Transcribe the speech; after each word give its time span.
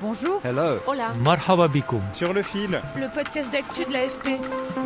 Bonjour. 0.00 0.40
Hello. 0.44 0.78
Hola. 0.86 1.12
Marhaba 1.24 1.66
bikoum. 1.68 2.00
Sur 2.12 2.32
le 2.32 2.42
fil, 2.42 2.80
Le 2.96 3.12
podcast 3.12 3.50
d'actu 3.50 3.84
de 3.84 3.92
l'AFP. 3.92 4.38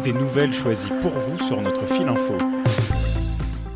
des 0.02 0.12
nouvelles 0.12 0.52
choisies 0.55 0.91
pour 1.02 1.12
vous 1.12 1.38
sur 1.38 1.61
notre 1.61 1.85
fil 1.87 2.09
info. 2.09 2.37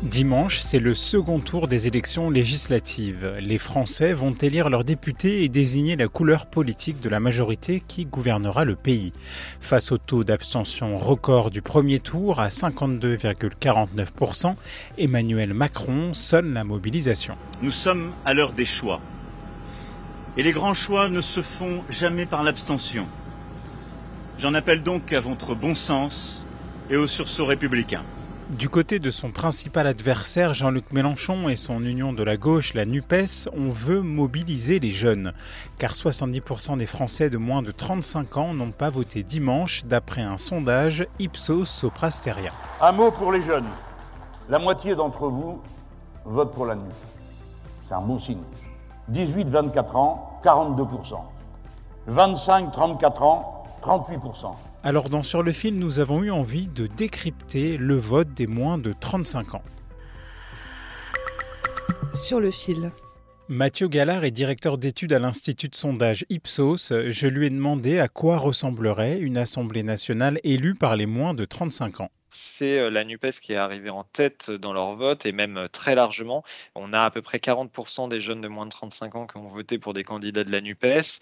Dimanche, 0.03 0.59
c'est 0.61 0.79
le 0.79 0.93
second 0.95 1.39
tour 1.39 1.67
des 1.67 1.87
élections 1.87 2.29
législatives. 2.29 3.33
Les 3.39 3.57
Français 3.57 4.13
vont 4.13 4.31
élire 4.31 4.69
leurs 4.69 4.83
députés 4.85 5.43
et 5.43 5.49
désigner 5.49 5.95
la 5.97 6.07
couleur 6.07 6.45
politique 6.47 7.01
de 7.01 7.09
la 7.09 7.19
majorité 7.19 7.83
qui 7.85 8.05
gouvernera 8.05 8.63
le 8.63 8.75
pays. 8.75 9.11
Face 9.59 9.91
au 9.91 9.97
taux 9.97 10.23
d'abstention 10.23 10.97
record 10.97 11.49
du 11.51 11.61
premier 11.61 11.99
tour 11.99 12.39
à 12.39 12.47
52,49%, 12.47 14.55
Emmanuel 14.97 15.53
Macron 15.53 16.13
sonne 16.13 16.53
la 16.53 16.63
mobilisation. 16.63 17.35
Nous 17.61 17.71
sommes 17.71 18.11
à 18.25 18.33
l'heure 18.33 18.53
des 18.53 18.65
choix. 18.65 19.01
Et 20.37 20.43
les 20.43 20.51
grands 20.51 20.75
choix 20.75 21.09
ne 21.09 21.21
se 21.21 21.41
font 21.41 21.81
jamais 21.89 22.27
par 22.27 22.43
l'abstention. 22.43 23.07
J'en 24.37 24.53
appelle 24.53 24.83
donc 24.83 25.11
à 25.11 25.19
votre 25.19 25.55
bon 25.55 25.73
sens 25.73 26.43
et 26.91 26.95
au 26.95 27.07
sursaut 27.07 27.47
républicain. 27.47 28.03
Du 28.51 28.69
côté 28.69 28.99
de 28.99 29.09
son 29.09 29.31
principal 29.31 29.87
adversaire, 29.87 30.53
Jean-Luc 30.53 30.93
Mélenchon 30.93 31.49
et 31.49 31.55
son 31.55 31.83
union 31.83 32.13
de 32.13 32.21
la 32.21 32.37
gauche, 32.37 32.75
la 32.75 32.85
NUPES, 32.85 33.49
on 33.51 33.71
veut 33.71 34.01
mobiliser 34.01 34.79
les 34.79 34.91
jeunes. 34.91 35.33
Car 35.79 35.93
70% 35.93 36.77
des 36.77 36.85
Français 36.85 37.31
de 37.31 37.39
moins 37.39 37.63
de 37.63 37.71
35 37.71 38.37
ans 38.37 38.53
n'ont 38.53 38.71
pas 38.71 38.89
voté 38.89 39.23
dimanche, 39.23 39.85
d'après 39.85 40.21
un 40.21 40.37
sondage 40.37 41.07
Ipsos 41.17 41.65
Soprasteria. 41.65 42.51
Un 42.79 42.91
mot 42.91 43.09
pour 43.09 43.31
les 43.31 43.41
jeunes. 43.41 43.67
La 44.49 44.59
moitié 44.59 44.95
d'entre 44.95 45.29
vous 45.29 45.63
vote 46.25 46.53
pour 46.53 46.67
la 46.67 46.75
NUP. 46.75 46.93
C'est 47.87 47.95
un 47.95 48.01
bon 48.01 48.19
signe. 48.19 48.43
18-24 49.11 49.95
ans, 49.95 50.26
42%. 50.43 51.19
25-34 52.09 53.23
ans, 53.23 53.63
38%. 53.81 54.55
Alors 54.83 55.09
dans 55.09 55.23
Sur 55.23 55.43
le 55.43 55.51
fil, 55.51 55.77
nous 55.77 55.99
avons 55.99 56.23
eu 56.23 56.31
envie 56.31 56.67
de 56.67 56.87
décrypter 56.87 57.77
le 57.77 57.97
vote 57.97 58.33
des 58.33 58.47
moins 58.47 58.77
de 58.77 58.93
35 58.93 59.55
ans. 59.55 59.63
Sur 62.13 62.39
le 62.39 62.51
fil. 62.51 62.91
Mathieu 63.49 63.87
Gallard 63.87 64.25
est 64.25 64.31
directeur 64.31 64.77
d'études 64.77 65.13
à 65.13 65.19
l'Institut 65.19 65.69
de 65.69 65.75
sondage 65.75 66.25
Ipsos. 66.29 66.91
Je 67.09 67.27
lui 67.27 67.47
ai 67.47 67.49
demandé 67.49 67.97
à 67.99 68.07
quoi 68.07 68.37
ressemblerait 68.37 69.19
une 69.19 69.37
Assemblée 69.37 69.83
nationale 69.83 70.39
élue 70.43 70.75
par 70.75 70.95
les 70.95 71.05
moins 71.05 71.33
de 71.33 71.45
35 71.45 72.01
ans. 72.01 72.11
C'est 72.37 72.79
euh, 72.79 72.89
la 72.89 73.03
NUPES 73.03 73.39
qui 73.41 73.53
est 73.53 73.55
arrivée 73.57 73.89
en 73.89 74.03
tête 74.03 74.51
dans 74.51 74.73
leur 74.73 74.95
vote 74.95 75.25
et 75.25 75.31
même 75.31 75.57
euh, 75.57 75.67
très 75.67 75.95
largement. 75.95 76.43
On 76.75 76.93
a 76.93 77.01
à 77.01 77.11
peu 77.11 77.21
près 77.21 77.39
40% 77.39 78.07
des 78.09 78.21
jeunes 78.21 78.41
de 78.41 78.47
moins 78.47 78.65
de 78.65 78.71
35 78.71 79.15
ans 79.15 79.27
qui 79.27 79.37
ont 79.37 79.47
voté 79.47 79.79
pour 79.79 79.93
des 79.93 80.03
candidats 80.03 80.43
de 80.43 80.51
la 80.51 80.61
NUPES. 80.61 81.19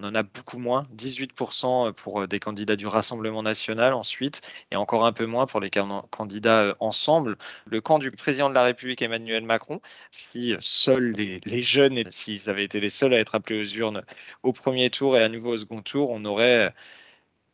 On 0.00 0.04
en 0.04 0.14
a 0.14 0.22
beaucoup 0.22 0.58
moins, 0.58 0.86
18% 0.94 1.92
pour 1.92 2.20
euh, 2.22 2.26
des 2.28 2.38
candidats 2.38 2.76
du 2.76 2.86
Rassemblement 2.86 3.42
national 3.42 3.94
ensuite, 3.94 4.42
et 4.70 4.76
encore 4.76 5.04
un 5.06 5.12
peu 5.12 5.26
moins 5.26 5.46
pour 5.46 5.60
les 5.60 5.70
can- 5.70 6.06
candidats 6.10 6.62
euh, 6.62 6.74
ensemble. 6.80 7.36
Le 7.66 7.80
camp 7.80 7.98
du 7.98 8.10
président 8.12 8.48
de 8.48 8.54
la 8.54 8.62
République 8.64 9.02
Emmanuel 9.02 9.44
Macron, 9.44 9.80
si 10.12 10.54
seuls 10.60 11.12
les, 11.12 11.40
les 11.46 11.62
jeunes, 11.62 12.04
s'ils 12.12 12.48
avaient 12.50 12.64
été 12.64 12.78
les 12.80 12.90
seuls 12.90 13.14
à 13.14 13.18
être 13.18 13.34
appelés 13.34 13.60
aux 13.60 13.64
urnes 13.76 14.02
au 14.42 14.52
premier 14.52 14.90
tour 14.90 15.16
et 15.16 15.22
à 15.22 15.28
nouveau 15.28 15.54
au 15.54 15.58
second 15.58 15.82
tour, 15.82 16.10
on 16.10 16.24
aurait 16.24 16.68
euh, 16.68 16.70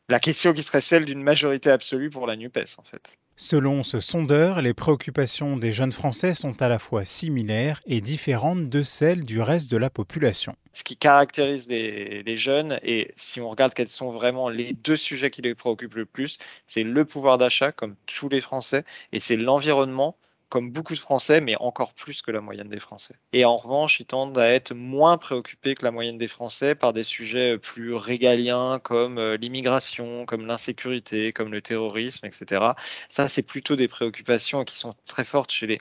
la 0.08 0.20
question 0.20 0.52
qui 0.52 0.62
serait 0.62 0.80
celle 0.80 1.06
d'une 1.06 1.22
majorité 1.22 1.70
absolue 1.70 2.10
pour 2.10 2.26
la 2.26 2.36
NUPES 2.36 2.78
en 2.78 2.82
fait. 2.82 3.16
Selon 3.36 3.82
ce 3.82 3.98
sondeur, 3.98 4.62
les 4.62 4.74
préoccupations 4.74 5.56
des 5.56 5.72
jeunes 5.72 5.92
Français 5.92 6.34
sont 6.34 6.62
à 6.62 6.68
la 6.68 6.78
fois 6.78 7.04
similaires 7.04 7.80
et 7.86 8.00
différentes 8.00 8.68
de 8.68 8.82
celles 8.82 9.24
du 9.24 9.40
reste 9.40 9.70
de 9.70 9.76
la 9.76 9.90
population. 9.90 10.54
ce 10.72 10.84
qui 10.84 10.96
caractérise 10.96 11.68
les, 11.68 12.22
les 12.22 12.36
jeunes, 12.36 12.78
et 12.82 13.12
si 13.16 13.40
on 13.40 13.48
regarde 13.48 13.74
quels 13.74 13.88
sont 13.88 14.12
vraiment 14.12 14.48
les 14.48 14.72
deux 14.72 14.96
sujets 14.96 15.30
qui 15.30 15.42
les 15.42 15.54
préoccupent 15.54 15.94
le 15.94 16.06
plus, 16.06 16.38
c'est 16.66 16.82
le 16.84 17.04
pouvoir 17.04 17.38
d'achat, 17.38 17.72
comme 17.72 17.96
tous 18.06 18.28
les 18.28 18.40
Français, 18.40 18.84
et 19.12 19.20
c'est 19.20 19.36
l'environnement, 19.36 20.16
comme 20.54 20.70
beaucoup 20.70 20.94
de 20.94 21.00
Français, 21.00 21.40
mais 21.40 21.56
encore 21.58 21.94
plus 21.94 22.22
que 22.22 22.30
la 22.30 22.40
moyenne 22.40 22.68
des 22.68 22.78
Français. 22.78 23.16
Et 23.32 23.44
en 23.44 23.56
revanche, 23.56 23.98
ils 23.98 24.06
tendent 24.06 24.38
à 24.38 24.48
être 24.48 24.72
moins 24.72 25.18
préoccupés 25.18 25.74
que 25.74 25.84
la 25.84 25.90
moyenne 25.90 26.16
des 26.16 26.28
Français 26.28 26.76
par 26.76 26.92
des 26.92 27.02
sujets 27.02 27.58
plus 27.58 27.92
régaliens, 27.92 28.78
comme 28.78 29.18
euh, 29.18 29.36
l'immigration, 29.36 30.26
comme 30.26 30.46
l'insécurité, 30.46 31.32
comme 31.32 31.50
le 31.50 31.60
terrorisme, 31.60 32.24
etc. 32.24 32.66
Ça, 33.08 33.26
c'est 33.26 33.42
plutôt 33.42 33.74
des 33.74 33.88
préoccupations 33.88 34.62
qui 34.62 34.76
sont 34.76 34.94
très 35.08 35.24
fortes 35.24 35.50
chez 35.50 35.66
les, 35.66 35.78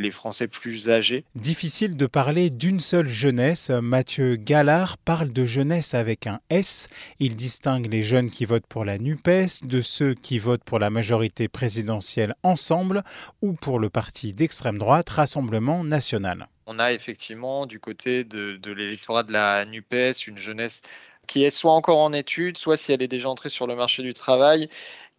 les 0.00 0.10
Français 0.10 0.48
plus 0.48 0.90
âgés. 0.90 1.24
Difficile 1.34 1.96
de 1.96 2.06
parler 2.06 2.50
d'une 2.50 2.80
seule 2.80 3.08
jeunesse. 3.08 3.70
Mathieu 3.70 4.36
Gallard 4.36 4.98
parle 4.98 5.32
de 5.32 5.44
jeunesse 5.44 5.94
avec 5.94 6.26
un 6.26 6.40
S. 6.50 6.88
Il 7.18 7.36
distingue 7.36 7.90
les 7.90 8.02
jeunes 8.02 8.30
qui 8.30 8.44
votent 8.44 8.66
pour 8.66 8.84
la 8.84 8.98
NUPES 8.98 9.62
de 9.64 9.80
ceux 9.80 10.14
qui 10.14 10.38
votent 10.38 10.64
pour 10.64 10.78
la 10.78 10.90
majorité 10.90 11.48
présidentielle 11.48 12.34
ensemble 12.42 13.04
ou 13.42 13.52
pour 13.52 13.78
le 13.78 13.90
parti 13.90 14.32
d'extrême 14.32 14.78
droite 14.78 15.08
Rassemblement 15.10 15.84
national. 15.84 16.46
on 16.66 16.78
a 16.78 16.92
effectivement 16.92 17.66
du 17.66 17.80
côté 17.80 18.24
de, 18.24 18.56
de 18.56 18.72
l'électorat 18.72 19.22
de 19.24 19.32
la 19.32 19.64
NUPES 19.64 20.26
une 20.26 20.38
jeunesse 20.38 20.82
qui 21.26 21.44
est 21.44 21.50
soit 21.50 21.72
encore 21.72 21.98
en 21.98 22.12
études, 22.12 22.58
soit 22.58 22.76
si 22.76 22.92
elle 22.92 23.02
est 23.02 23.08
déjà 23.08 23.28
entrée 23.28 23.50
sur 23.50 23.68
le 23.68 23.76
marché 23.76 24.02
du 24.02 24.12
travail, 24.12 24.68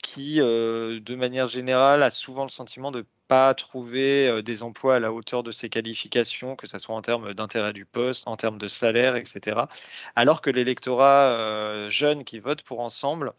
qui, 0.02 0.42
euh, 0.42 1.00
de 1.00 1.16
manière 1.16 1.48
générale, 1.48 2.04
a 2.04 2.10
souvent 2.10 2.44
le 2.44 2.50
sentiment 2.50 2.92
de 2.92 3.06
pas 3.32 3.54
trouver 3.54 4.28
euh, 4.28 4.42
des 4.42 4.62
emplois 4.62 4.96
à 4.96 5.00
la 5.00 5.14
hauteur 5.14 5.42
de 5.42 5.54
ses 5.54 5.70
qualifications, 5.70 6.58
que 6.58 6.68
ce 6.68 6.78
soit 6.80 6.94
en 6.94 7.02
termes 7.02 7.34
d'intérêt 7.34 7.72
du 7.72 7.86
poste, 7.86 8.28
en 8.28 8.36
termes 8.36 8.58
de 8.58 8.68
salaire, 8.68 9.16
etc. 9.16 9.70
Alors 10.18 10.42
que 10.42 10.50
l'électorat 10.50 11.30
euh, 11.30 11.90
jeune 11.90 12.26
qui 12.26 12.40
vote 12.40 12.62
pour 12.64 12.82
Ensemble, 12.82 13.32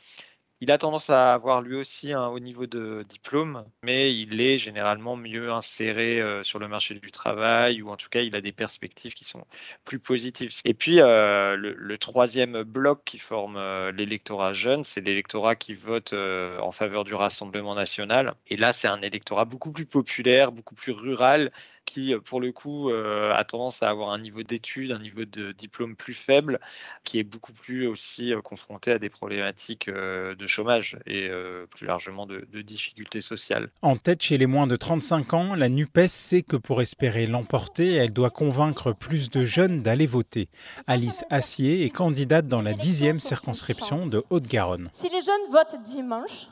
il 0.62 0.70
a 0.70 0.78
tendance 0.78 1.10
à 1.10 1.34
avoir 1.34 1.60
lui 1.60 1.74
aussi 1.74 2.12
un 2.12 2.28
haut 2.28 2.38
niveau 2.38 2.68
de 2.68 3.04
diplôme, 3.08 3.64
mais 3.82 4.14
il 4.14 4.40
est 4.40 4.58
généralement 4.58 5.16
mieux 5.16 5.50
inséré 5.50 6.20
euh, 6.20 6.44
sur 6.44 6.60
le 6.60 6.68
marché 6.68 6.94
du 6.94 7.10
travail, 7.10 7.82
ou 7.82 7.90
en 7.90 7.96
tout 7.96 8.08
cas, 8.08 8.20
il 8.20 8.36
a 8.36 8.40
des 8.40 8.52
perspectives 8.52 9.12
qui 9.12 9.24
sont 9.24 9.44
plus 9.84 9.98
positives. 9.98 10.52
Et 10.64 10.72
puis, 10.72 11.00
euh, 11.00 11.56
le, 11.56 11.98
troisième 11.98 12.62
bloc 12.62 13.02
qui 13.04 13.18
forme 13.18 13.56
euh, 13.56 13.90
l'électorat 13.90 14.52
jeune, 14.52 14.84
c'est 14.84 15.00
l'électorat 15.00 15.56
qui 15.56 15.74
vote 15.74 16.12
en 16.12 16.70
faveur 16.70 17.02
du 17.02 17.14
Rassemblement 17.14 17.74
national. 17.74 18.34
Et 18.46 18.56
là, 18.56 18.72
c'est 18.72 18.86
un 18.86 19.02
électorat 19.02 19.44
beaucoup 19.44 19.72
plus 19.72 19.86
populaire, 19.86 20.52
beaucoup 20.52 20.76
plus 20.76 20.92
rural, 20.92 21.50
qui, 21.84 22.14
euh, 22.14 22.20
pour 22.20 22.40
le 22.40 22.52
coup, 22.52 22.90
euh, 22.90 23.32
a 23.32 23.44
tendance 23.44 23.82
à 23.82 23.90
avoir 23.90 24.10
un 24.10 24.18
niveau 24.18 24.42
d'études, 24.42 24.92
un 24.92 24.98
niveau 24.98 25.24
de 25.24 25.52
diplôme 25.52 25.96
plus 25.96 26.14
faible, 26.14 26.60
qui 27.04 27.18
est 27.18 27.24
beaucoup 27.24 27.52
plus 27.52 27.86
aussi 27.86 28.32
euh, 28.32 28.40
confronté 28.40 28.92
à 28.92 28.98
des 28.98 29.08
problématiques 29.10 29.88
euh, 29.88 30.34
de 30.34 30.46
chômage 30.46 30.98
et 31.06 31.28
euh, 31.28 31.66
plus 31.66 31.86
largement 31.86 32.26
de, 32.26 32.46
de 32.50 32.62
difficultés 32.62 33.20
sociales. 33.20 33.70
En 33.82 33.96
tête 33.96 34.22
chez 34.22 34.38
les 34.38 34.46
moins 34.46 34.66
de 34.66 34.76
35 34.76 35.34
ans, 35.34 35.54
la 35.54 35.68
NUPES 35.68 36.08
sait 36.08 36.42
que 36.42 36.56
pour 36.56 36.80
espérer 36.80 37.26
l'emporter, 37.26 37.92
elle 37.92 38.12
doit 38.12 38.30
convaincre 38.30 38.92
plus 38.92 39.30
de 39.30 39.44
jeunes 39.44 39.82
d'aller 39.82 40.06
voter. 40.06 40.48
Alice 40.86 41.24
Assier 41.30 41.84
est 41.84 41.90
candidate 41.90 42.46
dans 42.46 42.62
la 42.62 42.74
dixième 42.74 43.20
circonscription 43.20 44.06
de 44.06 44.22
Haute-Garonne. 44.30 44.88
Si 44.92 45.08
les 45.08 45.20
jeunes 45.20 45.50
votent 45.50 45.82
dimanche, 45.82 46.48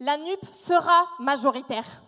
la 0.00 0.18
NUP 0.18 0.40
sera 0.52 1.06
majoritaire. 1.20 2.02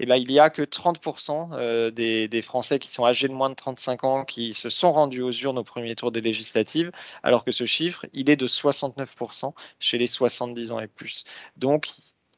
Eh 0.00 0.06
ben, 0.06 0.16
il 0.16 0.28
n'y 0.28 0.38
a 0.40 0.50
que 0.50 0.62
30% 0.62 1.50
euh, 1.52 1.90
des, 1.90 2.26
des 2.28 2.42
Français 2.42 2.78
qui 2.78 2.90
sont 2.90 3.04
âgés 3.04 3.28
de 3.28 3.32
moins 3.32 3.50
de 3.50 3.54
35 3.54 4.04
ans 4.04 4.24
qui 4.24 4.52
se 4.54 4.68
sont 4.68 4.92
rendus 4.92 5.22
aux 5.22 5.30
urnes 5.32 5.58
au 5.58 5.64
premier 5.64 5.94
tour 5.94 6.10
des 6.12 6.20
législatives, 6.20 6.90
alors 7.22 7.44
que 7.44 7.52
ce 7.52 7.64
chiffre, 7.64 8.06
il 8.12 8.28
est 8.28 8.36
de 8.36 8.48
69% 8.48 9.54
chez 9.78 9.98
les 9.98 10.06
70 10.08 10.72
ans 10.72 10.80
et 10.80 10.88
plus. 10.88 11.24
Donc, 11.56 11.88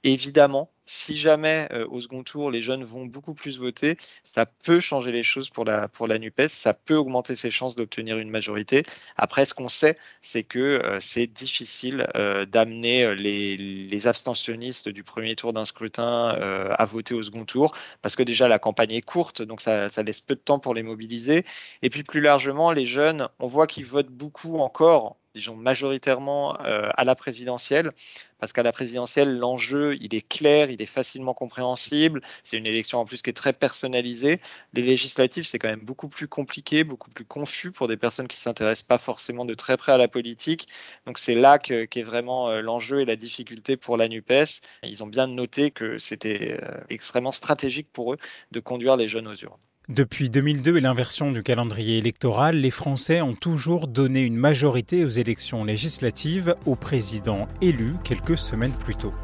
évidemment, 0.05 0.71
si 0.87 1.17
jamais 1.17 1.69
euh, 1.73 1.87
au 1.91 2.01
second 2.01 2.23
tour 2.23 2.51
les 2.51 2.63
jeunes 2.63 2.85
vont 2.85 3.07
beaucoup 3.07 3.35
plus 3.35 3.59
voter, 3.59 3.97
ça 4.25 4.47
peut 4.47 4.81
changer 4.81 5.13
les 5.13 5.23
choses 5.23 5.51
pour 5.51 5.65
la, 5.65 5.89
pour 5.89 6.07
la 6.07 6.19
NUPES, 6.19 6.49
ça 6.49 6.75
peut 6.75 6.97
augmenter 6.97 7.35
ses 7.35 7.51
chances 7.51 7.77
d'obtenir 7.77 8.19
une 8.19 8.31
majorité. 8.31 8.85
Après, 9.17 9.45
ce 9.45 9.55
qu'on 9.55 9.69
sait, 9.69 9.97
c'est 10.23 10.45
que 10.45 10.59
euh, 10.59 11.01
c'est 11.01 11.27
difficile 11.27 12.07
euh, 12.17 12.47
d'amener 12.47 13.15
les, 13.15 14.07
abstentionnistes 14.07 14.89
du 14.89 15.03
premier 15.03 15.35
tour 15.35 15.53
d'un 15.53 15.65
scrutin 15.65 16.29
à 16.29 16.85
voter 16.85 17.15
au 17.15 17.23
second 17.23 17.45
tour, 17.45 17.75
parce 18.03 18.15
que 18.15 18.23
déjà 18.23 18.47
la 18.47 18.59
campagne 18.59 18.93
est 18.93 19.03
courte, 19.03 19.43
donc 19.43 19.61
ça 19.61 19.89
laisse 20.05 20.21
peu 20.21 20.35
de 20.37 20.41
temps 20.41 20.61
pour 20.61 20.75
les 20.75 20.85
mobiliser. 20.85 21.45
Et 21.83 21.91
puis 21.91 22.05
plus 22.05 22.21
largement, 22.21 22.71
les 22.71 22.87
jeunes, 22.87 23.29
on 23.41 23.49
voit 23.49 23.67
qu'ils 23.67 23.87
votent 23.87 24.11
beaucoup 24.11 24.59
encore 24.59 25.17
disons 25.37 25.55
majoritairement 25.55 26.59
euh, 26.63 26.89
à 26.97 27.05
la 27.05 27.15
présidentielle, 27.15 27.93
parce 28.39 28.53
qu'à 28.53 28.63
la 28.63 28.73
présidentielle, 28.73 29.37
l'enjeu, 29.37 29.97
il 30.01 30.15
est 30.15 30.27
clair, 30.27 30.71
il 30.71 30.81
est 30.81 30.87
facilement 30.87 31.35
compréhensible, 31.35 32.21
c'est 32.43 32.57
une 32.57 32.67
élection 32.67 32.99
en 32.99 33.05
plus 33.05 33.23
qui 33.23 33.31
est 33.31 33.35
très 33.35 33.53
personnalisée. 33.53 34.41
Les 34.73 34.83
législatives, 34.83 35.45
c'est 35.45 35.59
quand 35.59 35.69
même 35.69 35.85
beaucoup 35.85 36.09
plus 36.09 36.27
compliqué, 36.29 36.85
beaucoup 36.85 37.11
plus 37.11 37.25
confus 37.25 37.71
pour 37.71 37.87
des 37.87 37.97
personnes 37.97 38.29
qui 38.29 38.39
ne 38.39 38.41
s'intéressent 38.41 38.87
pas 38.87 38.99
forcément 38.99 39.45
de 39.45 39.55
très 39.55 39.77
près 39.77 39.93
à 39.93 39.99
la 39.99 40.09
politique. 40.09 40.69
Donc 41.07 41.19
c'est 41.19 41.35
là 41.35 41.59
qu'est 41.59 42.03
vraiment 42.03 42.49
euh, 42.49 42.63
l'enjeu 42.63 43.01
et 43.01 43.05
la 43.05 43.17
difficulté 43.17 43.77
pour 43.77 43.97
la 43.97 44.09
NUPES. 44.09 44.63
Ils 44.85 45.03
ont 45.03 45.07
bien 45.07 45.27
noté 45.27 45.71
que 45.71 45.99
c'était 45.99 46.59
euh, 46.63 46.81
extrêmement 46.89 47.33
stratégique 47.33 47.93
pour 47.93 48.15
eux 48.15 48.17
de 48.53 48.61
conduire 48.61 48.97
les 48.97 49.09
jeunes 49.09 49.29
aux 49.29 49.35
urnes. 49.35 49.61
Depuis 49.89 50.31
2002 50.31 50.79
et 50.79 50.81
l'inversion 50.81 51.31
du 51.31 51.45
calendrier 51.45 51.99
électoral, 51.99 52.57
les 52.57 52.73
Français 52.73 53.21
ont 53.21 53.37
toujours 53.37 53.87
donné 53.87 54.23
une 54.23 54.35
majorité 54.35 55.05
aux 55.05 55.09
élections 55.09 55.63
législatives 55.63 56.57
au 56.67 56.75
président 56.75 57.47
élu 57.63 57.95
quelques 58.03 58.37
semaines 58.37 58.73
plus 58.73 58.97
tôt. 58.97 59.15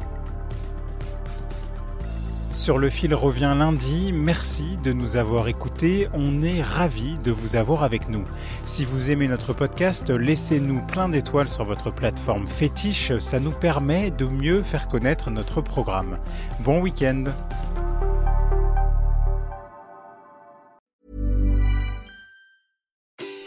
Sur 2.53 2.77
le 2.77 2.89
fil 2.89 3.13
revient 3.13 3.53
lundi. 3.57 4.13
Merci 4.13 4.77
de 4.85 4.93
nous 4.93 5.17
avoir 5.17 5.49
écoutés. 5.49 6.07
On 6.13 6.41
est 6.41 6.61
ravis 6.61 7.15
de 7.21 7.31
vous 7.31 7.57
avoir 7.57 7.83
avec 7.83 8.07
nous. 8.07 8.23
Si 8.63 8.85
vous 8.85 9.11
aimez 9.11 9.27
notre 9.27 9.51
podcast, 9.51 10.11
laissez-nous 10.11 10.79
plein 10.85 11.09
d'étoiles 11.09 11.49
sur 11.49 11.65
votre 11.65 11.91
plateforme 11.91 12.47
fétiche. 12.47 13.17
Ça 13.17 13.41
nous 13.41 13.51
permet 13.51 14.11
de 14.11 14.23
mieux 14.23 14.63
faire 14.63 14.87
connaître 14.87 15.29
notre 15.29 15.59
programme. 15.59 16.19
Bon 16.61 16.79
week-end. 16.79 17.25